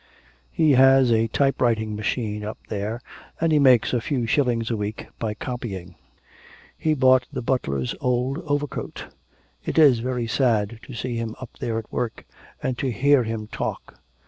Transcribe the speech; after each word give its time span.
He 0.51 0.71
has 0.71 1.11
a 1.11 1.27
type 1.27 1.61
writing 1.61 1.95
machine 1.95 2.43
up 2.43 2.57
there, 2.69 3.01
and 3.39 3.51
he 3.51 3.59
makes 3.59 3.93
a 3.93 4.01
few 4.01 4.25
shillings 4.25 4.71
a 4.71 4.75
week 4.75 5.05
by 5.19 5.35
copying; 5.35 5.93
he 6.75 6.95
bought 6.95 7.27
the 7.31 7.43
butler's 7.43 7.93
old 8.01 8.39
overcoat... 8.47 9.09
It 9.63 9.77
is 9.77 9.99
very 9.99 10.25
sad 10.25 10.79
to 10.87 10.95
see 10.95 11.17
him 11.17 11.35
up 11.39 11.51
there 11.59 11.77
at 11.77 11.91
work, 11.91 12.25
and 12.63 12.79
to 12.79 12.91
hear 12.91 13.21
him 13.25 13.45
talk.... 13.45 13.99